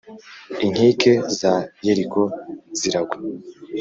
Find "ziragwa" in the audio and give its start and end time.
2.79-3.17